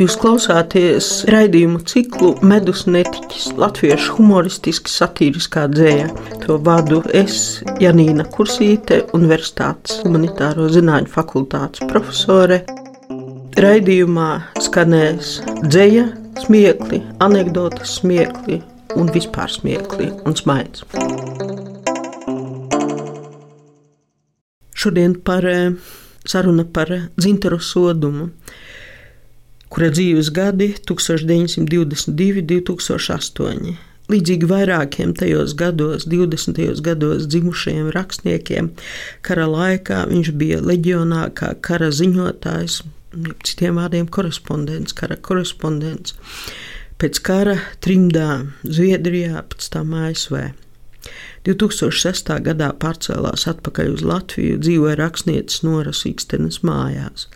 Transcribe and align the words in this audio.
Jūs 0.00 0.14
klausāties 0.16 1.06
raidījumu 1.28 1.82
ciklu 1.84 2.30
Medus 2.48 2.86
netiķis, 2.88 3.50
latviešu 3.60 4.14
humoristiski 4.16 4.88
satīriskā 4.88 5.66
dzēja. 5.68 6.06
To 6.46 6.56
vadu 6.64 7.02
es, 7.12 7.58
Janīna 7.84 8.24
Kursīte, 8.32 9.02
Universitātes 9.18 9.98
humanitāro 10.00 10.70
zinātņu 10.72 11.12
fakultātes 11.12 11.84
profesore. 11.90 12.62
Raidījumā 13.60 14.30
skanēs 14.64 15.34
dzēja, 15.66 16.06
smiekli, 16.46 17.02
anekdotas 17.20 17.98
smiekli 18.00 18.62
un 18.96 19.12
vispār 19.12 19.52
smiekli 19.52 20.08
un 20.24 20.40
smaids. 20.40 20.88
Šodien 24.72 25.20
par 25.20 25.44
eh, 25.44 25.76
saruna 26.24 26.64
par 26.64 26.96
dzintaru 27.20 27.60
sodumu 27.60 28.30
kura 29.70 29.90
dzīves 29.94 30.32
gadi 30.34 30.72
1922, 30.88 32.42
2008. 32.50 33.76
Līdzīgi 34.10 34.48
vairākiem 34.50 35.12
tajos 35.14 35.52
gados, 35.54 36.08
20. 36.10 36.80
gados 36.82 37.28
dzimušajiem 37.30 37.92
rakstniekiem, 37.94 38.72
kara 39.22 39.46
laikā 39.46 40.02
viņš 40.10 40.32
bija 40.40 40.58
leģionā 40.66 41.28
kā 41.38 41.52
kara 41.62 41.92
ziņotājs, 41.94 42.80
citiem 43.46 43.78
vārdiem 43.78 44.10
korespondents, 44.10 44.96
kara 44.98 45.14
korespondents. 45.14 46.16
Pēc 47.00 47.22
kara 47.24 47.54
trimdā 47.80 48.42
Zviedrijā, 48.66 49.44
pēc 49.52 49.70
tam 49.76 49.94
ASV. 49.94 50.50
2006. 51.48 52.34
gadā 52.44 52.68
pārcēlās 52.82 53.46
atpakaļ 53.48 53.94
uz 53.94 54.02
Latviju, 54.04 54.58
dzīvoja 54.60 54.98
rakstnieces 55.00 55.62
Noras 55.64 56.02
Ikstenes 56.08 56.60
mājās. 56.66 57.28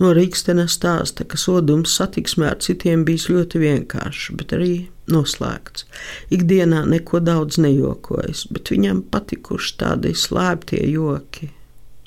Nora 0.00 0.24
Ikstene 0.24 0.64
stāsta, 0.70 1.26
ka 1.28 1.36
sodums 1.40 1.92
satiksmē 1.98 2.54
ar 2.54 2.58
citiem 2.64 3.04
bijis 3.04 3.28
ļoti 3.28 3.60
vienkāršs, 3.60 4.32
bet 4.40 4.54
arī 4.56 4.74
noslēgts. 5.12 5.84
Ikdienā 6.32 6.86
neko 6.88 7.20
daudz 7.20 7.60
nejokojas, 7.60 8.46
bet 8.48 8.72
viņam 8.72 9.04
patikuši 9.12 9.76
tādi 9.82 10.14
slēptie 10.16 10.80
joki, 10.88 11.50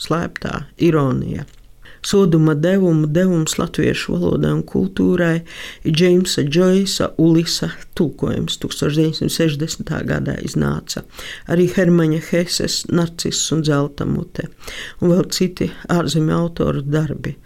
slēptā 0.01 0.65
ironija. 0.81 1.45
Soduma 2.03 2.53
devumu 2.53 3.07
devums 3.07 3.55
latviešu 3.57 4.17
valodai 4.17 4.51
un 4.57 4.63
kultūrai 4.67 5.37
ir 5.87 5.93
Džeimsa 5.95 6.43
Džoisa 6.43 7.13
Ulisa 7.17 7.69
tulkojums 7.95 8.57
1960. 8.59 9.93
gadā 10.09 10.35
iznāca. 10.43 11.05
Arī 11.47 11.69
Hermaņa 11.71 12.19
Heses 12.27 12.81
Narciss 12.91 13.53
un 13.55 13.63
Zelta 13.63 14.07
mute 14.09 14.49
un 14.99 15.13
vēl 15.13 15.29
citi 15.31 15.69
ārzemju 15.93 16.35
autoru 16.35 16.83
darbi. 16.83 17.37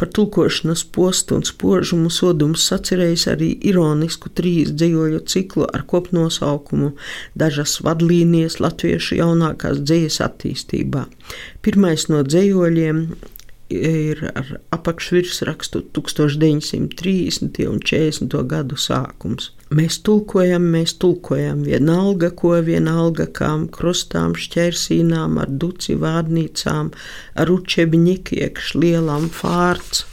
Par 0.00 0.08
tulkošanas 0.14 0.86
postu 0.94 1.36
un 1.36 1.44
spožumu 1.44 2.08
sodums 2.08 2.64
sacerējis 2.70 3.28
arī 3.34 3.52
ironisku 3.68 4.32
trīs 4.32 4.72
dzējoļu 4.72 5.24
ciklu 5.28 5.68
ar 5.68 5.84
kopnosaukumu 5.90 6.94
Dažas 7.38 7.80
vadlīnijas 7.84 8.56
latviešu 8.64 9.20
jaunākās 9.20 9.82
dzējas 9.82 10.22
attīstībā. 10.24 11.04
Pirmais 11.60 12.08
no 12.08 12.22
dzējoļiem 12.24 13.02
ir 13.70 14.20
ar 14.34 14.58
apakšvirsrakstu 14.74 15.82
1930. 15.92 17.66
un 17.68 17.80
40. 17.80 18.36
gadu 18.48 18.76
sākums. 18.80 19.52
Mēs 19.68 19.98
tulkojam, 20.04 20.70
mēs 20.72 20.96
tulkojam 21.00 21.64
vienalga, 21.66 22.30
ko 22.32 22.54
vienalga 22.64 23.28
kām 23.36 23.66
krustām, 23.72 24.32
šķērsīnām, 24.38 25.36
ar 25.42 25.50
duci 25.50 25.98
vārnīcām, 26.00 26.92
ar 27.36 27.52
učebņiku 27.52 28.40
iekš 28.40 28.72
lielām 28.80 29.28
fārts, 29.28 30.06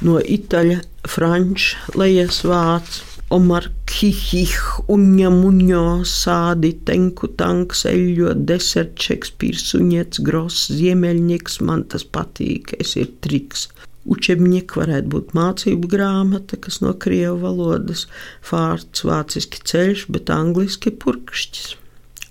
no 0.00 0.16
itaļa, 0.20 0.80
franču, 1.06 1.76
lejas 2.00 2.40
vācu 2.48 3.15
Omar 3.26 3.64
Kihih, 3.90 4.52
Uņa 4.86 5.30
Muņo, 5.34 5.86
Sādi, 6.06 6.68
Tenku 6.86 7.26
tanks, 7.34 7.80
Eļļo, 7.90 8.36
Desert, 8.46 8.92
Šekspīrs, 9.02 9.64
Suņets, 9.72 10.20
Gross, 10.22 10.68
Ziemeļnieks, 10.70 11.58
man 11.66 11.82
tas 11.90 12.04
patīk, 12.06 12.76
es 12.78 12.94
ir 12.94 13.10
triks. 13.26 13.64
Učebņik 14.06 14.76
varētu 14.78 15.10
būt 15.10 15.34
mācību 15.34 15.90
grāmata, 15.90 16.54
kas 16.62 16.78
no 16.84 16.92
krievu 16.94 17.40
valodas, 17.42 18.04
fārts, 18.46 19.02
vāciski 19.08 19.64
ceļš, 19.72 20.06
bet 20.14 20.30
angliski 20.30 20.94
purkšķis. 20.94 21.74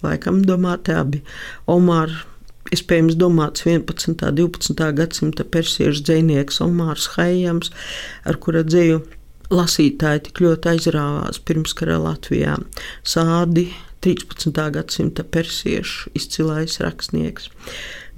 Laikam 0.06 0.46
domāti 0.48 0.96
abi. 0.96 1.20
Omar 1.68 2.14
iespējams 2.72 3.20
domāts 3.20 3.68
11. 3.68 4.16
un 4.16 4.40
12. 4.40 4.88
gadsimta 4.96 5.44
persiešu 5.44 6.08
dzinieks 6.08 6.64
Omārs 6.64 7.12
Haijams, 7.18 7.76
ar 8.24 8.40
kura 8.40 8.64
dzēju 8.64 9.04
lasītāji 9.54 10.28
tik 10.30 10.42
ļoti 10.46 10.72
aizrāvās 10.74 11.42
pirmskara 11.46 11.98
Latvijā. 12.02 12.58
Sādi 13.06 13.68
13. 14.06 14.52
gadsimta 14.76 15.26
persiešu 15.26 16.12
izcilais 16.18 16.80
rakstnieks, 16.84 17.50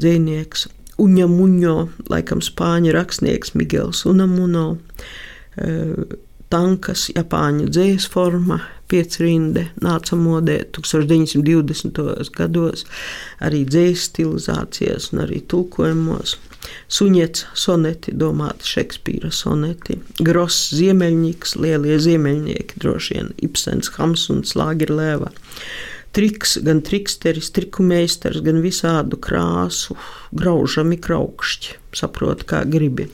dzinieks. 0.02 0.68
Uņa 0.98 1.28
Muņo, 1.30 1.76
laikam 2.10 2.42
spāņu 2.42 2.96
rakstnieks 2.96 3.54
Miguels 3.54 4.02
Unamuno, 4.10 4.80
eh, 5.58 5.94
tankas, 6.54 7.08
Japāņu 7.16 7.70
dzīslu 7.72 8.12
forma, 8.14 8.60
piecrinde 8.88 9.68
nāca 9.84 10.18
modē 10.20 10.62
1920. 10.76 12.32
gados, 12.38 12.86
arī 13.44 13.64
dzīslu 13.68 14.04
stilizācijas 14.08 15.12
un 15.14 15.26
arī 15.26 15.42
tulkojumos. 15.52 16.38
Suņets 16.92 17.46
soneti, 17.56 18.12
domāti 18.16 18.68
Šekspīra 18.68 19.32
soneti, 19.32 20.00
Gross 20.24 20.72
ziemeļnieks, 20.76 21.56
lielie 21.60 22.00
ziemeļnieki, 22.04 22.80
droši 22.84 23.16
vien 23.18 23.30
Ibsens, 23.44 23.92
Hamsuns, 23.96 24.56
Lāgerlēva. 24.60 25.32
Triks, 26.16 26.58
gan 26.66 26.82
triksteris, 26.82 27.52
triku 27.54 27.86
meistars, 27.86 28.42
gan 28.44 28.60
visādu 28.64 29.20
krāsu, 29.22 29.96
graužami 30.36 30.98
kraukšķi, 31.04 31.78
saprot, 32.00 32.44
kā 32.50 32.64
gribi. 32.66 33.10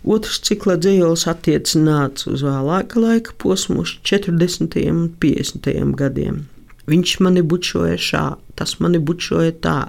Otrs 0.00 0.38
cikla 0.46 0.78
dzīslis 0.80 1.26
attiecināts 1.28 2.24
uz 2.30 2.40
vēlāka 2.46 3.02
laika 3.02 3.34
posmu, 3.36 3.84
40. 3.84 4.78
un 4.88 5.10
50. 5.20 5.68
gadiem. 5.98 6.46
Viņš 6.90 7.18
mani 7.20 7.42
bučoja 7.44 7.98
šā, 8.00 8.22
tas 8.56 8.78
mani 8.80 8.98
bučoja 8.98 9.52
tā, 9.62 9.80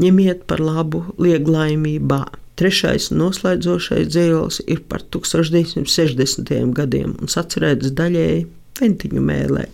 ņemiet 0.00 0.46
par 0.48 0.62
labu 0.64 1.04
lieglaimībā. 1.20 2.24
Trešais 2.60 3.10
noslēdzošais 3.12 4.08
dzējols 4.08 4.62
ir 4.66 4.80
par 4.88 5.04
1960. 5.12 6.50
gadiem 6.76 7.14
un 7.20 7.30
sacerēts 7.32 7.92
daļēji 7.96 8.48
ventiņu 8.80 9.22
mēlē. 9.24 9.66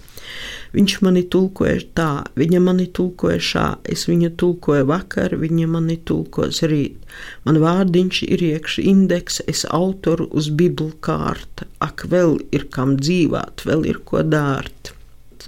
Viņš 0.77 0.97
mani 1.06 1.22
tulkoja 1.33 1.78
tā, 1.97 2.11
viņa 2.37 2.61
mani 2.61 2.89
tulkoja 2.99 3.39
šā, 3.50 3.67
es 3.94 4.05
viņu 4.11 4.33
tulkoju 4.41 4.89
vakar, 4.91 5.37
viņa 5.41 5.69
mani 5.72 5.97
tulkos 6.09 6.61
rīt. 6.67 6.99
Man 7.47 7.61
vārdiņš 7.62 8.22
ir 8.27 8.45
iekšā 8.50 8.84
indeks, 8.91 9.41
es 9.49 9.65
autoru 9.71 10.27
uz 10.37 10.50
biblu 10.50 10.91
kārta, 11.00 11.71
ak, 11.81 12.09
vēl 12.12 12.37
ir 12.53 12.66
kam 12.75 12.99
dzīvāt, 13.00 13.65
vēl 13.65 13.89
ir 13.95 14.03
ko 14.05 14.27
dārt 14.27 14.96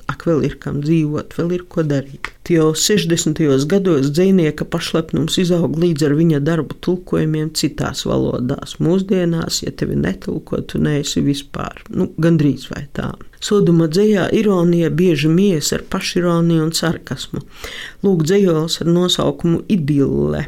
ak, 0.07 0.27
vēl 0.29 0.45
ir 0.49 0.57
kam 0.63 0.81
dzīvot, 0.85 1.35
vēl 1.39 1.55
ir 1.57 1.65
ko 1.71 1.85
darīt. 1.87 2.31
Jau 2.49 2.71
60. 2.73 3.41
gados 3.69 4.13
dzinieka 4.17 4.65
pašlepnums 4.73 5.37
izaug 5.43 5.75
līdz 5.77 6.07
ar 6.07 6.15
viņa 6.17 6.41
darbu 6.47 6.79
tulkojumiem 6.85 7.51
citās 7.59 8.07
valodās. 8.09 8.79
Mūsdienās, 8.81 9.63
ja 9.65 9.73
tevi 9.75 9.99
netulko, 10.01 10.63
tu 10.65 10.81
neesi 10.81 11.21
vispār, 11.25 11.83
nu, 11.93 12.09
gandrīz 12.17 12.71
vai 12.73 12.87
tā. 12.97 13.11
Soduma 13.45 13.87
dzējā 13.87 14.31
ironija 14.35 14.89
bieži 14.91 15.29
mies 15.31 15.71
ar 15.77 15.85
pašironiju 15.91 16.65
un 16.69 16.73
sarkasmu. 16.75 17.45
Lūk, 18.07 18.25
dzējols 18.27 18.81
ar 18.83 18.91
nosaukumu 18.97 19.63
Idille. 19.71 20.47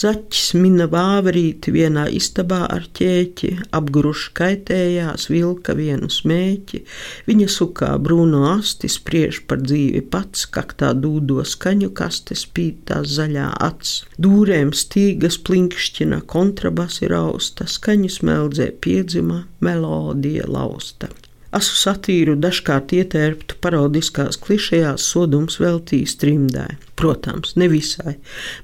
Zaķis 0.00 0.54
mina 0.56 0.86
vāverīti 0.88 1.72
vienā 1.74 2.06
istabā 2.16 2.60
ar 2.72 2.86
ķēķi, 2.96 3.50
apgruši 3.76 4.32
kaitējās, 4.38 5.26
vilka 5.32 5.74
vienu 5.76 6.08
smēķi, 6.10 6.82
viņa 7.28 7.48
sukā 7.52 7.90
brūno 8.00 8.44
asti 8.54 8.88
spriež 8.88 9.42
par 9.50 9.60
dzīvi 9.64 10.04
pats, 10.12 10.46
kaktā 10.56 10.94
dūdo 10.96 11.44
skaņu 11.44 11.90
kaste 12.00 12.38
spīd 12.38 12.84
tās 12.90 13.12
zaļā 13.18 13.50
acs. 13.68 13.96
Dūrēm 14.20 14.72
stīgas 14.76 15.40
plinkšķina 15.44 16.22
kontrabasi 16.30 17.10
rausta, 17.12 17.68
skaņu 17.68 18.14
smeldzē 18.20 18.70
piedzima, 18.80 19.44
melodija 19.60 20.48
lausta. 20.48 21.10
Asu 21.50 21.74
satīru 21.74 22.36
dažkārt 22.38 22.92
ietērptu 22.94 23.56
parodiskās 23.64 24.38
klišejās 24.38 25.02
sodums 25.12 25.58
veltījis 25.58 26.14
trimdai. 26.22 26.68
Protams, 27.00 27.56
ne 27.58 27.66
visai, 27.72 28.14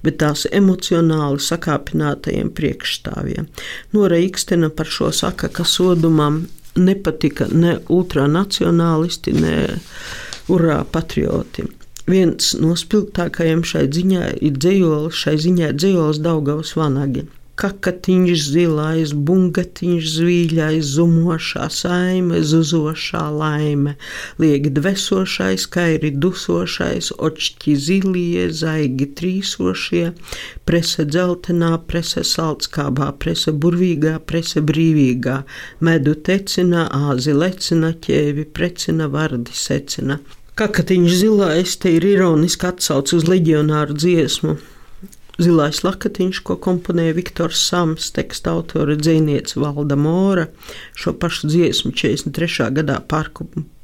bet 0.06 0.20
tās 0.22 0.44
emocionāli 0.54 1.42
sakāpinātajiem 1.42 2.52
priekšstāvjiem. 2.54 3.48
Nora 3.96 4.20
Ikstena 4.22 4.70
par 4.70 4.86
šo 4.86 5.10
saka, 5.10 5.50
ka 5.50 5.66
sodumam 5.66 6.44
nepatika 6.78 7.48
ne 7.50 7.78
ultranacionālisti, 7.90 9.34
ne 9.34 9.56
urā 10.52 10.84
patrioti. 10.92 11.66
Viens 12.06 12.52
no 12.62 12.76
spilgtākajiem 12.78 13.64
šai 13.66 13.88
ziņā 13.90 14.28
ir 14.46 14.60
dzējolis, 14.62 15.24
šai 15.24 15.34
ziņā 15.42 15.72
dzējolis 15.74 16.22
Daugavas 16.22 16.76
vanagi. 16.78 17.26
Kakatiņš 17.60 18.42
zilais, 18.52 19.12
bungatiņš 19.28 20.08
zvīļais, 20.16 20.90
zumošā 20.96 21.68
saime, 21.72 22.42
zuzošā 22.44 23.22
laime, 23.32 23.94
liegi 24.42 24.72
dvesošais, 24.76 25.64
kairi 25.72 26.12
dusošais, 26.24 27.10
očķi 27.16 27.76
zilie, 27.86 28.46
zaigi 28.60 29.08
trīsošie, 29.20 30.04
prese 30.68 31.08
dzeltenā, 31.08 31.72
prese 31.88 32.26
saltskābā, 32.28 33.10
prese 33.24 33.56
burvīgā, 33.64 34.18
prese 34.28 34.60
brīvīgā, 34.60 35.40
medu 35.80 36.16
tecina, 36.28 36.86
āzi 37.10 37.32
lecina, 37.32 37.94
ķēvi 38.06 38.48
precina, 38.52 39.08
vardi 39.08 39.56
secina. 39.56 40.20
Kakatiņš 40.56 41.18
zilais 41.20 41.76
te 41.80 41.90
ir 41.96 42.04
ironiski 42.14 42.68
atsauc 42.68 43.12
uz 43.16 43.28
leģionāru 43.28 43.96
dziesmu 43.96 44.56
Zilais 45.36 45.82
lakatiņš, 45.84 46.40
ko 46.48 46.56
komponēja 46.64 47.16
Viktors 47.18 47.60
Sams, 47.68 48.08
teksta 48.16 48.54
autore 48.56 48.96
dzīsniece 48.96 49.60
Valda 49.60 49.98
Mora, 50.00 50.46
šo 50.96 51.12
pašu 51.20 51.50
dziesmu 51.52 51.92
43. 51.92 52.70
gadā 52.78 53.00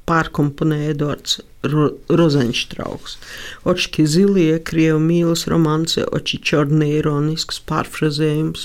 pārkomponēja 0.09 0.95
Edvards 0.97 1.41
Ro 1.63 1.91
Rozenštrauks. 2.09 3.17
Očki 3.65 4.03
zilie, 4.07 4.59
krievu 4.67 4.99
mīlas 4.99 5.45
romance, 5.47 6.03
oči 6.11 6.41
čorni 6.43 6.89
ironisks 6.97 7.61
pārfrazējums. 7.69 8.65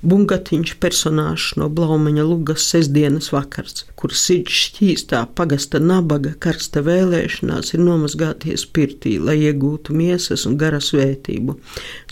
Bungatiņš 0.00 0.72
personāžs 0.80 1.50
no 1.60 1.68
Blaumaņa 1.68 2.24
Lugas 2.24 2.64
sestdienas 2.72 3.28
vakars, 3.34 3.84
kur 4.00 4.14
sirds 4.16 4.56
šķīstā 4.62 5.20
pagasta 5.36 5.80
nabaga 5.82 6.32
karsta 6.40 6.80
vēlēšanās 6.86 7.74
ir 7.76 7.84
nomazgāties 7.84 8.64
pirtī, 8.64 9.18
lai 9.20 9.36
iegūtu 9.50 9.92
miesas 9.96 10.46
un 10.48 10.56
garas 10.62 10.88
vētību. 10.96 11.58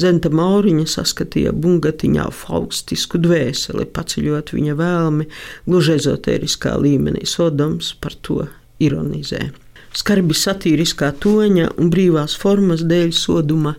Zenta 0.05 0.29
Mauriņa 0.37 0.85
saskatīja 0.99 1.57
bungatiņā 1.57 2.29
faustisku 2.43 3.23
dvēseli, 3.25 3.89
paceļot 3.89 4.53
viņa 4.59 4.77
vēlmi 4.85 5.31
gluži 5.65 5.97
ezotēriskā 5.97 6.77
līmenī. 6.77 7.25
Sodoms 7.25 7.95
par 8.05 8.21
to 8.21 8.45
ironizē 8.85 9.49
skarbi 9.97 10.37
satīriskā 10.37 11.11
toņa 11.23 11.75
un 11.81 11.91
brīvās 11.93 12.37
formas 12.39 12.83
dēļ 12.87 13.11
soduma 13.17 13.75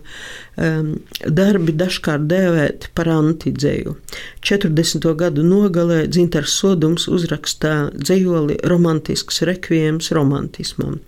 um, 0.60 0.94
darbi 1.24 1.74
dažkārt 1.76 2.26
dēvēti 2.30 2.90
par 2.96 3.10
antidzēju. 3.12 3.94
40. 4.44 5.06
gadu 5.18 5.44
nogalē 5.46 6.02
Dzintars 6.10 6.56
Sodums 6.60 7.06
uzrakstā 7.08 7.74
dzējoli 7.96 8.58
romantisks 8.68 9.42
rekvijams 9.48 10.12
romantismam, 10.16 10.98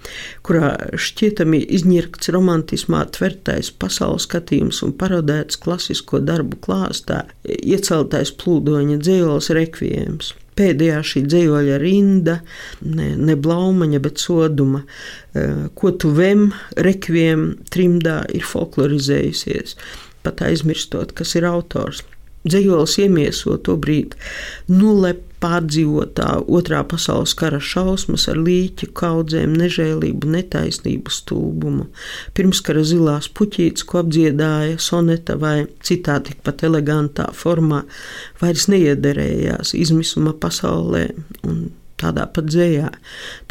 kurā 0.46 0.74
šķietami 0.96 1.60
izņirkts 1.78 2.32
romantismā 2.34 3.04
tvertais 3.14 3.72
pasaules 3.74 4.28
skatījums 4.28 4.80
un 4.86 4.94
parodēts 5.00 5.60
klasisko 5.60 6.22
darbu 6.24 6.60
klāstā, 6.64 7.24
ieceltais 7.44 8.32
plūdoņa 8.40 9.02
dzējols 9.02 9.52
rekvijams. 9.58 10.34
Pēdējā 10.54 11.00
šī 11.02 11.24
dzīvoļa 11.26 11.78
rinda, 11.82 12.38
ne, 12.86 13.10
ne 13.18 13.34
blaumaņa, 13.34 14.00
bet 14.04 14.22
soduma, 14.22 14.84
eh, 15.34 15.66
ko 15.74 15.92
tu 15.98 16.14
vem, 16.14 16.52
rekviem 16.76 17.46
trimdā 17.74 18.22
ir 18.34 18.46
folklorizējusies, 18.46 19.74
pat 20.22 20.44
aizmirstot, 20.46 21.14
kas 21.18 21.34
ir 21.34 21.48
autors. 21.50 22.04
Dzējols 22.44 22.99
iemieso 23.00 23.56
to 23.64 23.79
brīdi 23.81 24.19
nulle 24.69 25.14
pārdzīvotā 25.44 26.29
otrā 26.56 26.81
pasaules 26.88 27.35
kara 27.37 27.61
šausmas 27.61 28.26
ar 28.32 28.41
līķu 28.41 28.91
kaudzēm, 28.96 29.55
nežēlību, 29.61 30.31
netaisnību, 30.35 31.12
stulbumu. 31.12 31.88
Pirmskara 32.37 32.85
zilās 32.87 33.29
puķītes, 33.37 33.85
ko 33.88 34.02
apdziedāja 34.05 34.81
soneta 34.81 35.37
vai 35.41 35.67
citā 35.85 36.19
tikpat 36.25 36.64
elegantā 36.69 37.29
formā, 37.37 37.85
vairs 38.41 38.69
neiederējās 38.73 39.75
izmisuma 39.76 40.37
pasaulē 40.41 41.08
tādā 42.00 42.26
pat 42.35 42.49
dzējā. 42.50 42.91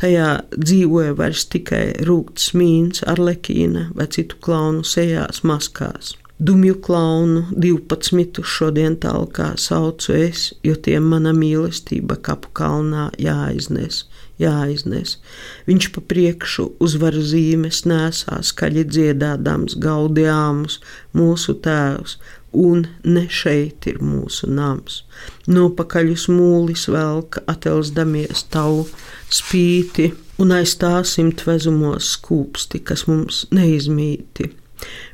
Tajā 0.01 0.31
dzīvoja 0.57 1.13
vairs 1.19 1.45
tikai 1.53 1.85
rūkts 2.07 2.51
mīns, 2.57 3.05
arlekīna 3.09 3.89
vai 3.97 4.09
citu 4.13 4.41
klaunu 4.43 4.85
sejās, 4.87 5.45
maskās. 5.47 6.17
Dumju 6.39 6.81
klaunu, 6.81 7.43
divpadsmitu 7.53 8.41
šodien 8.43 8.95
talkā 8.97 9.51
saucu 9.61 10.15
es, 10.17 10.47
jo 10.65 10.73
tiem 10.73 11.05
mana 11.11 11.29
mīlestība 11.37 12.15
kapu 12.25 12.49
kalnā 12.57 13.03
jāiznes, 13.21 13.99
jāiznes. 14.41 15.19
Viņš 15.67 15.91
pa 15.93 16.01
priekšu 16.09 16.65
uzvaru 16.81 17.21
zīmes 17.21 17.83
nesā, 17.85 18.39
skaļi 18.49 18.85
dziedādams 18.89 19.77
gaudiāmus 19.83 20.79
mūsu 21.13 21.53
tēvs, 21.67 22.17
un 22.65 22.87
ne 23.05 23.27
šeit 23.29 23.85
ir 23.93 24.01
mūsu 24.01 24.49
nams. 24.49 25.03
Nopakaļ 25.45 26.11
uz 26.15 26.25
mūlis 26.33 26.87
velk 26.89 27.43
atelsdamies 27.45 28.47
tavu 28.49 28.87
spīti, 29.29 30.09
un 30.41 30.57
aiz 30.57 30.73
tā 30.81 30.95
simt 31.05 31.45
vezumos 31.45 32.09
skūpsti, 32.17 32.81
kas 32.89 33.05
mums 33.05 33.45
neizmīti 33.53 34.49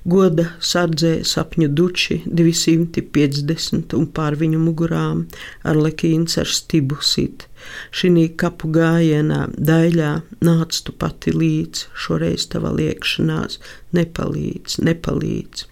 Goda 0.10 0.46
sardzē 0.64 1.12
sapņu 1.28 1.70
duči 1.76 2.20
250 2.26 3.96
un 3.98 4.08
pār 4.16 4.38
viņu 4.40 4.62
mugurām 4.64 5.26
ar 5.68 5.80
lekīns 5.80 6.40
ar 6.42 6.50
stibu 6.50 7.00
sit. 7.06 7.46
Šī 7.92 8.28
kapu 8.40 8.72
gājienā 8.76 9.42
daļā 9.72 10.12
nāc 10.48 10.80
tu 10.86 10.96
pati 10.96 11.36
līdz, 11.36 11.88
šoreiz 11.94 12.48
tava 12.54 12.72
liekšanās 12.76 13.60
nepalīdz, 13.96 14.80
nepalīdz. 14.88 15.69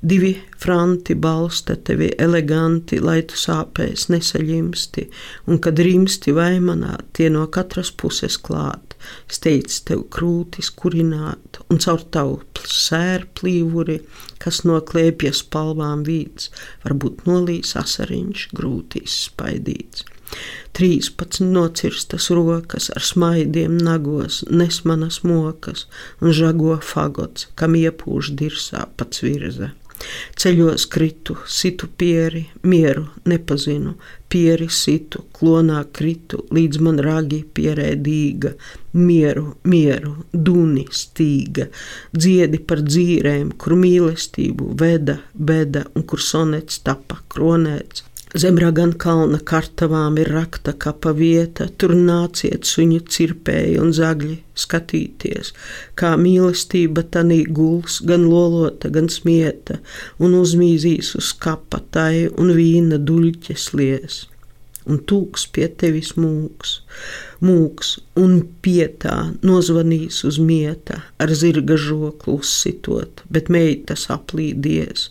Divi 0.00 0.32
franti 0.62 1.14
balsta 1.18 1.74
tevi 1.76 2.12
eleganti, 2.18 3.00
lai 3.02 3.22
tu 3.26 3.38
sāpēs 3.38 4.06
nesaļimsti, 4.12 5.06
un 5.50 5.58
kad 5.62 5.80
rimsti 5.82 6.34
vaimanā, 6.36 6.94
tie 7.18 7.26
no 7.34 7.46
katras 7.50 7.90
puses 7.90 8.38
klāt, 8.38 8.94
steidz 9.26 9.80
tev 9.88 10.04
krūtis 10.14 10.70
kurināt, 10.70 11.58
un 11.66 11.82
caur 11.82 12.04
tavu 12.14 12.38
sēru 12.68 13.26
plīvuri, 13.40 13.98
kas 14.42 14.62
no 14.68 14.78
klēpjas 14.86 15.42
palvām 15.50 16.04
vīds, 16.06 16.52
varbūt 16.84 17.26
nolīs 17.26 17.74
asariņš 17.80 18.48
grūtīs 18.54 19.18
spaidīts. 19.26 20.06
Trīspadsmit 20.78 21.50
nocirstas 21.56 22.28
rokas 22.30 22.84
ar 22.94 23.02
smaidiem 23.02 23.74
nagos, 23.82 24.44
nes 24.60 24.76
manas 24.86 25.24
mokas 25.26 25.88
un 26.22 26.30
žago 26.40 26.76
fagots, 26.92 27.48
kam 27.58 27.74
iepūš 27.74 28.30
dirsā 28.38 28.84
pats 28.94 29.24
virza. 29.26 29.72
Ceļos 30.38 30.84
kritu, 30.86 31.34
situ 31.50 31.88
pieri, 31.98 32.44
mieru 32.62 33.08
nepazinu, 33.26 33.96
pieri 34.30 34.68
situ, 34.70 35.24
klonā 35.34 35.80
kritu, 35.98 36.44
līdz 36.54 36.80
man 36.86 37.00
ragi 37.02 37.40
pierēdīga, 37.58 38.52
mieru, 39.02 39.48
mieru, 39.66 40.14
duni 40.32 40.86
stīga, 40.94 41.66
dziedi 42.14 42.62
par 42.70 42.84
dzīrēm, 42.86 43.56
kur 43.58 43.74
mīlestību 43.82 44.74
veda, 44.78 45.18
beda 45.34 45.88
un 45.94 46.06
kur 46.06 46.22
sonets 46.22 46.78
tapa 46.86 47.18
kronēts, 47.34 48.06
Zem 48.36 48.58
ragan 48.60 48.90
kalna 48.92 49.38
kartavām 49.40 50.18
ir 50.20 50.28
rakta 50.34 50.74
kapa 50.76 51.14
vieta, 51.16 51.64
tur 51.80 51.94
nāciet 51.96 52.68
suņu 52.68 52.98
cirpēji 53.08 53.78
un 53.80 53.94
zagļi 53.96 54.34
skatīties, 54.52 55.54
kā 55.96 56.10
mīlestība 56.20 57.06
tanī 57.08 57.46
guls, 57.48 58.02
gan 58.04 58.26
lolota, 58.28 58.90
gan 58.92 59.08
smieta, 59.08 59.78
un 60.20 60.36
uzmīzīs 60.36 61.14
uz 61.16 61.30
kapa 61.40 61.80
tai 61.94 62.26
un 62.28 62.52
vīna 62.52 63.00
duļķes 63.00 63.64
lies. 63.80 64.26
Un 64.88 65.00
tūks 65.08 65.46
pie 65.52 65.64
tevis 65.80 66.14
mūks, 66.20 66.74
mūks 67.44 67.94
un 68.20 68.42
pietā 68.64 69.16
nozvanīs 69.40 70.20
uz 70.28 70.36
mieta, 70.40 71.00
ar 71.16 71.32
zirga 71.32 71.80
žoklu 71.80 72.36
uzsitot, 72.42 73.24
bet 73.32 73.48
meitas 73.52 74.06
aplīdies, 74.12 75.08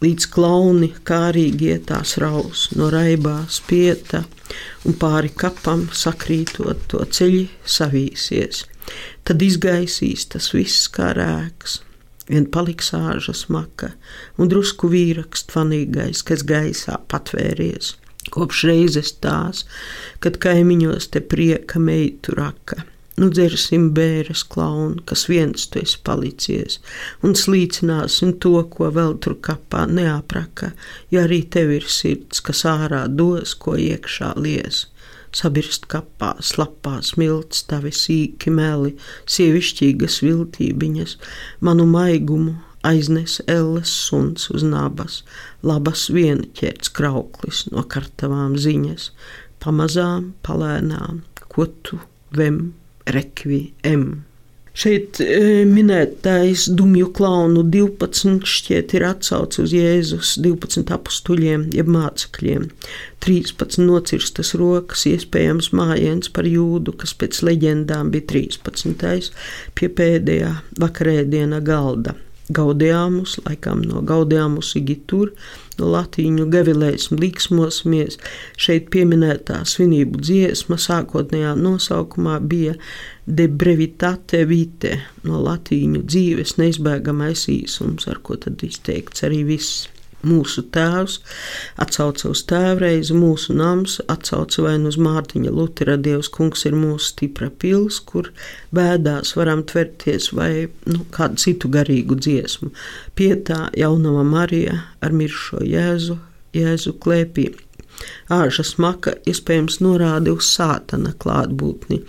līdz 0.00 0.26
klauni 0.32 0.90
kārīgi 1.08 1.70
ietās 1.74 2.16
raus 2.22 2.68
no 2.76 2.88
raibā 2.92 3.42
spieta, 3.52 4.24
un 4.88 4.96
pāri 5.00 5.32
kapam 5.42 5.86
sakrītot 5.92 6.86
to 6.90 7.04
ceļi 7.04 7.46
savīsies. 7.76 8.64
Tad 9.28 9.44
izgaisīs 9.44 10.26
tas 10.32 10.50
viss 10.56 10.88
kā 10.92 11.12
rēks, 11.16 11.80
vien 12.30 12.48
paliks 12.50 12.92
āža 12.96 13.34
smaka 13.36 13.92
un 14.38 14.50
drusku 14.50 14.90
vīraks 14.90 15.44
tvanīgais, 15.52 16.24
kas 16.26 16.46
gaisā 16.48 16.98
patvēries. 17.12 17.96
Kopš 18.30 18.64
reizes 18.68 19.14
tās, 19.24 19.64
kad 20.20 20.36
kaimiņos 20.42 21.08
te 21.14 21.22
prieka 21.24 21.80
meitu 21.82 22.36
raka 22.36 22.84
Nu 23.20 23.28
dzersim 23.28 23.90
bēres 23.92 24.46
klaunu, 24.48 25.02
kas 25.04 25.26
viens 25.28 25.66
tu 25.68 25.82
esi 25.82 25.98
palicies, 26.06 26.78
un 27.26 27.34
slīcināsim 27.36 28.38
to, 28.40 28.54
ko 28.72 28.88
vēl 28.96 29.18
tur 29.20 29.34
kapā 29.44 29.82
neapraka, 29.90 30.70
ja 31.12 31.26
arī 31.26 31.42
tev 31.52 31.74
ir 31.74 31.84
sirds, 31.84 32.40
kas 32.46 32.64
ārā 32.70 33.02
dos, 33.12 33.52
ko 33.60 33.76
iekšā 33.76 34.30
lies. 34.40 34.86
Sabirst 35.36 35.84
kapā, 35.92 36.32
slapā 36.40 36.96
smilts, 37.06 37.66
tavi 37.68 37.92
sīki 37.94 38.50
meli, 38.56 38.96
sievišķīgas 39.28 40.22
viltībiņas, 40.24 41.14
manu 41.60 41.86
maigumu 41.92 42.56
aiznes 42.88 43.36
elles 43.46 43.92
suns 44.08 44.48
uz 44.54 44.64
nabas, 44.64 45.20
labas 45.60 46.08
viena 46.08 46.48
ķērts 46.56 46.96
krauklis 46.96 47.66
no 47.68 47.84
kartavām 47.84 48.56
ziņas, 48.56 49.10
pamazām, 49.60 50.32
palēnām, 50.46 51.26
ko 51.52 51.68
tu 51.84 52.00
vem 52.32 52.70
rekvi 53.14 53.62
em. 53.86 54.10
Šeit 54.80 55.18
e, 55.20 55.64
minētais 55.66 56.68
dumju 56.78 57.08
klaunu 57.16 57.64
12 57.66 58.46
šķiet 58.46 58.94
ir 58.94 59.04
atsauce 59.08 59.64
uz 59.64 59.74
Jēzus 59.74 60.36
12 60.40 60.92
apstuļiem, 60.94 61.66
jeb 61.74 61.90
mācekļiem. 61.90 62.68
13 63.26 63.82
nocirstas 63.82 64.54
rokas, 64.56 65.04
iespējams 65.10 65.72
mājiens 65.76 66.30
par 66.32 66.48
jūdu, 66.48 66.94
kas 67.02 67.12
pēc 67.18 67.42
leģendām 67.50 68.14
bija 68.14 68.28
13. 68.30 69.34
pie 69.74 69.90
pēdējā 70.00 70.54
vakarēdiena 70.80 71.60
galda. 71.66 72.14
Gaudījāmus, 72.56 73.38
laikam 73.46 73.82
no 73.86 74.02
Gaudījāmus 74.06 74.72
Igitur, 74.80 75.32
no 75.78 75.90
latīņu 75.94 76.48
gavilēsim 76.52 77.20
līksmosimies. 77.22 78.18
Šeit 78.60 78.90
pieminētā 78.94 79.60
svinību 79.68 80.20
dziesma 80.24 80.78
sākotnējā 80.80 81.54
nosaukumā 81.60 82.40
bija 82.42 82.74
de 83.26 83.46
brevitate 83.62 84.42
vite, 84.50 84.96
no 85.22 85.40
latīņu 85.46 86.02
dzīves 86.08 86.58
neizbēgamais 86.60 87.46
īsums, 87.52 88.10
ar 88.10 88.22
ko 88.26 88.40
tad 88.40 88.62
izteikts 88.66 89.26
arī 89.28 89.44
viss. 89.54 89.86
Mūsu 90.20 90.66
tēvs 90.74 91.16
atsauca 91.80 92.28
uz 92.28 92.42
tēvreizi, 92.50 93.14
mūsu 93.16 93.54
nams 93.56 93.96
atsauca 94.12 94.66
vai 94.66 94.74
nu 94.82 94.90
uz 94.92 94.98
Mārtiņa 95.00 95.52
Lutera 95.54 95.96
Dievs 95.96 96.28
kungs 96.34 96.66
ir 96.68 96.76
mūsu 96.76 97.14
stipra 97.14 97.48
pils, 97.48 98.02
kur 98.04 98.28
bēdās 98.76 99.32
varam 99.38 99.64
tverties 99.64 100.30
vai 100.36 100.68
nu, 100.90 101.06
kādu 101.14 101.40
citu 101.40 101.72
garīgu 101.72 102.18
dziesmu. 102.20 102.68
Pietā 103.16 103.70
jaunava 103.80 104.26
Marija 104.28 104.76
ar 105.00 105.16
miršo 105.16 105.64
Jēzu, 105.64 106.18
Jēzu 106.56 106.96
klēpī. 107.00 107.48
Āža 108.32 108.64
smaka 108.64 109.16
iespējams 109.28 109.80
norāda 109.84 110.32
uz 110.36 110.52
sātana 110.52 111.12
klātbūtni. 111.20 112.02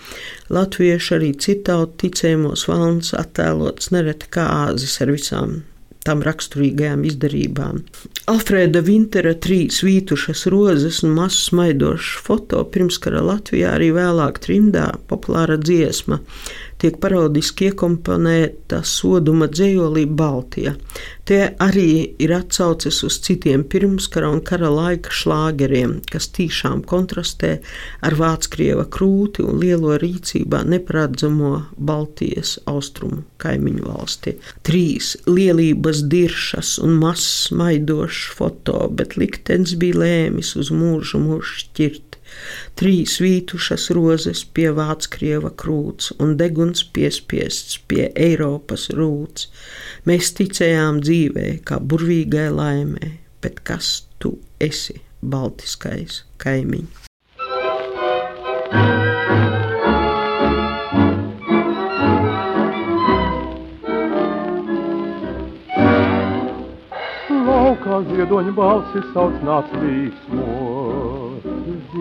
Latvieši 0.51 1.17
arī 1.17 1.33
citāut 1.47 1.97
ticējumos 2.03 2.67
valns 2.67 3.15
attēlots 3.15 3.91
nereti 3.95 4.31
kā 4.35 4.47
āzis 4.67 4.99
ar 5.03 5.11
visām 5.15 5.59
tam 6.05 6.23
raksturīgajām 6.25 7.03
izdarībām. 7.05 7.83
Alfrēda 8.31 8.81
Vintera 8.85 9.33
trīs 9.37 9.81
vītušas 9.85 10.47
rozes 10.53 11.01
un 11.05 11.13
mazs 11.17 11.47
smaidošs 11.49 12.15
foto 12.25 12.63
pirmskara 12.73 13.21
Latvijā 13.25 13.75
arī 13.77 13.91
vēlāk 13.95 14.41
trimdā 14.41 14.87
populāra 15.11 15.59
dziesma 15.61 16.21
tiek 16.81 16.97
parodiski 17.01 17.69
iekomponēta 17.69 18.81
soduma 18.87 19.47
dzējolī 19.51 20.07
Baltija. 20.17 20.73
Te 21.29 21.39
arī 21.61 22.15
ir 22.19 22.33
atsauces 22.35 23.03
uz 23.05 23.19
citiem 23.23 23.63
pirmskara 23.69 24.31
un 24.33 24.41
kara 24.45 24.71
laika 24.73 25.13
šlāgeriem, 25.13 25.99
kas 26.11 26.27
tīšām 26.35 26.81
kontrastē 26.89 27.51
ar 28.05 28.17
Vāckrieва 28.19 28.87
krūti 28.91 29.45
un 29.45 29.61
lielo 29.61 29.95
rīcībā 30.01 30.63
neparedzamo 30.73 31.53
Baltijas 31.77 32.57
austrumu 32.69 33.21
kaimiņu 33.41 33.85
valsti. 33.85 34.35
Trīs 34.65 35.13
lielības 35.29 36.03
diršas 36.11 36.77
un 36.81 36.97
mazs 37.01 37.51
maidošs 37.55 38.31
foto, 38.37 38.87
bet 38.89 39.15
liktenis 39.21 39.77
bija 39.79 40.01
lēmis 40.01 40.55
uz 40.59 40.73
mūžu 40.73 41.21
mūžu 41.21 41.61
šķirt 41.61 42.10
trīs 42.79 43.17
vītušas 43.23 43.89
rozes 43.97 44.43
pie 44.55 44.69
Vāckrieva 44.77 45.51
krūts 45.63 46.11
un 46.23 46.37
deguns 46.39 46.83
piespiests 46.95 47.79
pie 47.87 48.09
Eiropas 48.15 48.89
rūts. 48.97 49.49
Mēs 50.09 50.33
ticējām 50.39 51.03
dzīvē, 51.05 51.47
kā 51.67 51.79
burvīgai 51.79 52.49
laimē, 52.55 53.13
bet 53.43 53.63
kas 53.67 54.01
tu 54.21 54.37
esi, 54.61 55.01
baltiskais 55.21 56.23
kaimiņš? 56.41 57.07
Laukā 67.51 67.97
ziedoņa 68.07 68.51
balsis 68.55 69.05
sauc 69.13 69.37
nāc 69.47 69.69
līksmo. 69.81 70.70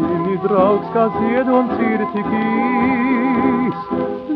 Zini, 0.01 0.37
draugs, 0.41 0.87
kā 0.95 1.03
ziedonis 1.13 1.81
ir 1.85 2.03
tik 2.15 2.29
īs, 2.37 3.81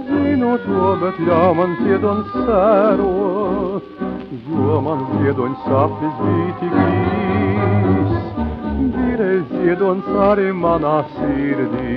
zinu 0.09 0.51
to, 0.65 0.89
bet 1.01 1.21
ļauj 1.25 1.55
man 1.61 1.73
ziedonis 1.79 2.35
sērot, 2.49 4.03
jo 4.59 4.81
man 4.85 5.07
ziedonis 5.13 5.63
sapnis 5.69 6.19
bija 6.21 6.53
tik 6.61 6.75
īs. 6.83 8.13
Dirēs 8.97 9.47
ziedonis 9.55 10.11
arī 10.27 10.51
manā 10.65 10.99
sirdī, 11.15 11.97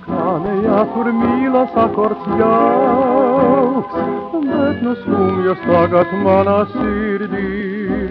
skanēja 0.00 0.80
tur 0.96 1.12
mīlas 1.20 1.78
akords 1.84 2.26
jauks, 2.42 3.94
bet 4.50 4.82
nu 4.88 4.98
skumjas 5.04 5.62
tagad 5.70 6.18
manā 6.26 6.58
sirdī 6.74 8.03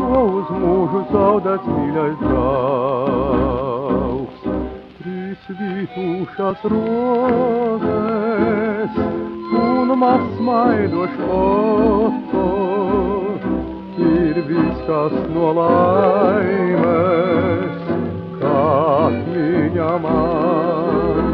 uz 0.00 0.48
mūžu 0.62 1.00
zaudēts 1.12 1.66
mīļais 1.70 2.18
draugs. 2.24 4.40
Trīs 5.00 5.42
vītušas 5.60 6.60
rozes 6.74 8.92
un 9.60 9.88
mazs 10.02 10.36
maidošs 10.46 11.16
foto 11.20 12.46
ir 14.00 14.36
viss, 14.48 14.78
kas 14.86 15.14
no 15.34 15.46
laimes, 15.58 17.82
kā 18.40 18.64
viņa 19.28 19.90
man. 20.04 21.26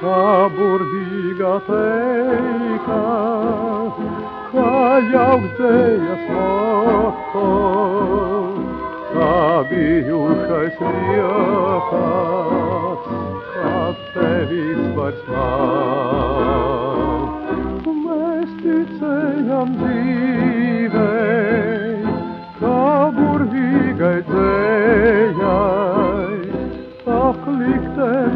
Kā 0.00 0.24
burvīga 0.56 1.54
teika, 1.68 3.02
kā 4.76 5.00
jauktējas 5.08 6.24
moto, 6.28 7.44
kā 9.12 9.36
bijušais 9.70 10.76
lietās, 10.82 12.26
kā 13.54 13.84
tevis 14.12 14.82
vairs 14.98 15.22
nav. 15.32 16.66
Mēs 18.02 18.50
ticējam 18.60 19.68
dzīvei, 19.80 21.16
kā 22.60 22.84
burvīgai 23.16 24.18
dzējai, 24.28 25.56
ak 27.16 27.40
likten 27.62 28.32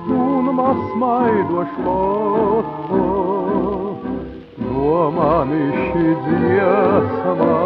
un 0.09 0.45
maz 0.57 0.79
smaidošs 0.91 1.75
foto. 1.83 3.03
No 4.71 4.97
mani 5.17 5.63
šī 5.83 6.07
dziesma, 6.25 7.59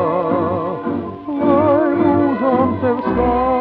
lai 1.41 1.89
mūžam 2.03 2.69
tev 2.83 3.01
skan. 3.07 3.60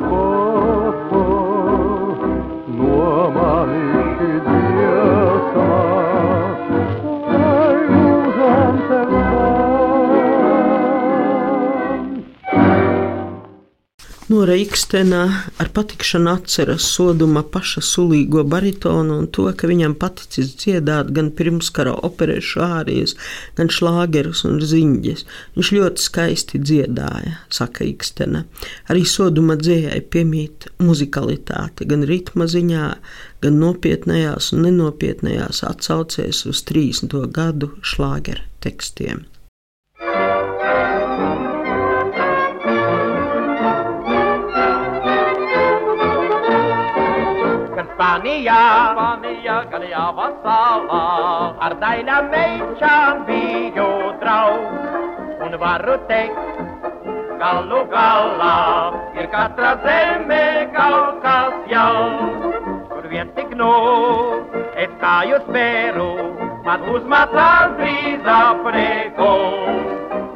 Maidoš 0.00 0.53
Nora 14.44 14.58
Ikstena 14.60 15.20
ar 15.56 15.68
patikšanu 15.72 16.28
atceras 16.28 16.84
soduma 16.92 17.40
paša 17.52 17.80
sulīgo 17.80 18.42
baritonu 18.44 19.16
un 19.22 19.30
to, 19.32 19.46
ka 19.56 19.70
viņam 19.70 19.94
paticis 19.96 20.50
dziedāt 20.60 21.14
gan 21.16 21.30
pirmskara 21.38 21.94
operešu 22.04 22.60
ārijas, 22.66 23.16
gan 23.56 23.72
šlāgerus 23.72 24.44
un 24.44 24.60
ziņģes. 24.60 25.24
Viņš 25.56 25.72
ļoti 25.78 26.04
skaisti 26.10 26.60
dziedāja, 26.60 27.38
saka 27.48 27.88
Ikstena. 27.88 28.44
Arī 28.92 29.08
soduma 29.08 29.56
dzējai 29.56 30.04
piemīt 30.12 30.68
muzikalitāte 30.76 31.88
gan 31.88 32.04
ritma 32.04 32.44
ziņā, 32.44 32.90
gan 33.40 33.62
nopietnējās 33.64 34.52
un 34.52 34.66
nenopietnējās 34.68 35.64
atsaucēs 35.72 36.44
uz 36.52 36.66
30. 36.68 37.16
gadu 37.32 37.72
šlāgeru 37.80 38.44
tekstiem. 38.60 39.24
Spānijā, 48.24 48.60
Spānijā, 48.96 49.54
gan 49.68 49.82
jāva 49.84 50.26
salā, 50.40 51.00
ar 51.60 51.74
daļām 51.76 52.30
meičām 52.32 53.18
biju 53.28 53.88
draugs. 54.22 54.94
Un 55.44 55.56
varu 55.60 55.98
teikt, 56.08 56.62
galu 57.36 57.82
galā 57.92 58.56
ir 59.20 59.28
katra 59.28 59.74
zeme 59.84 60.72
kaut 60.72 61.20
kas 61.20 61.68
jauns. 61.68 62.56
Kur 62.88 63.04
vien 63.12 63.28
tik 63.36 63.52
nu, 63.60 63.68
es 64.72 64.96
kāju 65.04 65.42
spēru, 65.44 66.08
man 66.64 66.88
uzmācās 66.96 67.76
drīz 67.76 68.24
aprieku. 68.24 69.32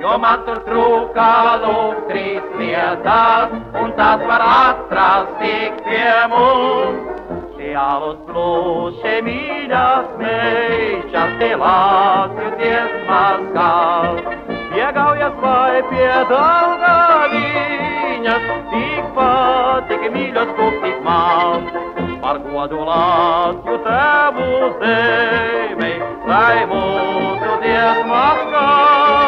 Jo 0.05 0.19
man 0.21 0.45
tur 0.45 0.61
trūkā 0.69 1.33
lūk 1.65 2.05
trīs 2.13 2.53
vietās, 2.61 3.57
un 3.81 3.97
tās 3.97 4.29
var 4.29 4.45
atrast 4.51 5.41
tik 5.41 5.81
pie 5.89 6.13
mums. 6.37 7.28
Alus 7.59 8.19
plūši 8.29 9.15
mīļās 9.27 10.13
meičas, 10.21 11.33
tevās 11.41 12.31
jūties 12.39 12.93
maskās. 13.09 14.21
Iegaujas 14.79 15.35
vai 15.43 15.83
pie 15.91 16.13
daugaviņas, 16.31 17.35
tikpat, 18.73 19.89
tik 19.91 20.03
mīļos 20.15 20.51
būs 20.59 20.77
tik 20.85 20.99
man. 21.07 21.61
Par 22.23 22.37
godu 22.47 22.81
Latviju 22.91 23.79
tevu 23.87 24.49
zemi, 24.83 25.93
lai 26.31 26.59
mūsu 26.71 27.51
dievs 27.65 28.03
maskām. 28.13 29.19
Par 29.19 29.28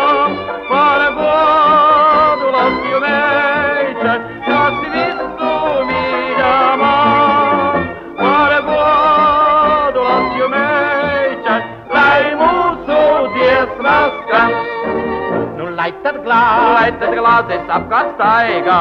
lai 15.91 16.03
tad 16.03 16.17
glāzi, 16.23 16.75
lai 16.75 16.91
tad 17.01 17.15
glāzes 17.19 17.71
apkārt 17.77 18.11
staigā, 18.15 18.81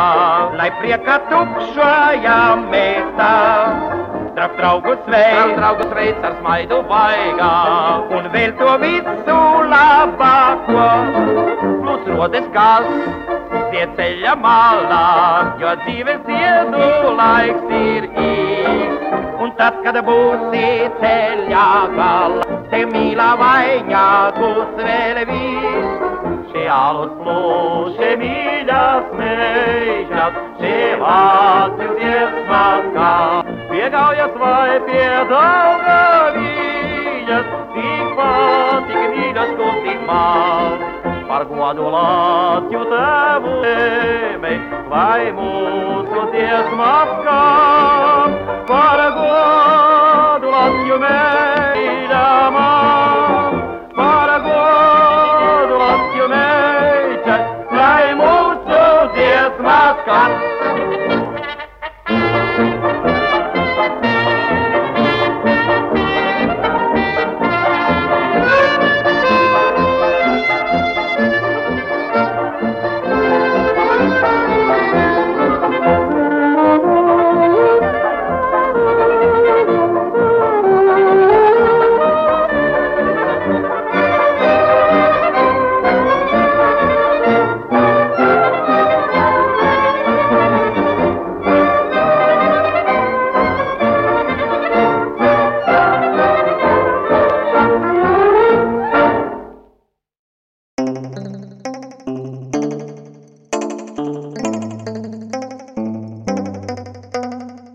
lai 0.58 0.70
priekā 0.80 1.16
tukšajām 1.30 2.70
mēs 2.70 3.10
Trap 4.36 4.54
draugus 4.56 5.00
veids, 5.10 5.56
draugus 5.58 5.90
veids 5.98 6.24
ar 6.24 6.36
smaidu 6.40 6.78
vaigā, 6.88 7.54
un 8.16 8.30
vēl 8.32 8.54
to 8.60 8.76
visu 8.84 9.38
labāko. 9.72 10.86
Plus 11.82 12.06
rodas 12.14 12.46
kas, 12.54 12.88
tie 13.72 13.88
ceļa 13.98 14.36
malā, 14.44 15.08
jo 15.60 15.74
dzīves 15.82 16.22
ziedu 16.30 17.16
laiks 17.18 17.74
ir 17.82 18.08
īs. 18.28 19.10
Un 19.40 19.52
tad, 19.58 19.82
kad 19.84 20.00
būsi 20.06 20.70
ceļā 21.02 21.68
galā, 21.98 22.62
te 22.70 22.86
mīlā 22.94 23.34
vaiņā 23.42 24.08
būs 24.38 24.80
vēl 24.86 25.26
viss. 25.34 26.09
Šie 26.70 26.78
alus 26.78 27.14
plūši 27.26 28.10
mīļas 28.22 29.06
mežas, 29.18 30.36
šie 30.60 30.90
vācu 31.02 31.88
dziesmas 31.98 32.84
kā. 32.94 33.14
Piegaujas 33.72 34.36
vai 34.38 34.76
pie 34.86 35.08
daugaviņas, 35.32 36.38
tikpat, 37.74 38.86
tik 38.92 39.10
mīļas, 39.16 39.50
ko 39.58 39.70
tik 39.88 40.00
maz. 40.12 40.78
Par 41.32 41.42
godu 41.50 41.90
Latviju 41.96 42.84
tevu 42.94 43.52
zemi, 43.66 44.54
lai 44.94 45.24
mūsu 45.40 46.22
dziesmas 46.36 47.10
skām. 47.24 48.30
Par 48.70 49.00
godu 49.18 50.48
Latviju 50.54 50.98
mīļamā, 51.08 52.70
par 53.98 54.29
meitai, 56.34 57.42
lai 57.80 58.14
mūsu 58.22 58.86
dziesmas 59.18 60.06
skām. 60.06 60.49